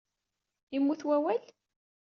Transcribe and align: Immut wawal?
Immut 0.75 1.01
wawal? 1.07 1.41